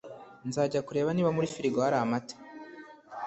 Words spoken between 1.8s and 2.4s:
hari amata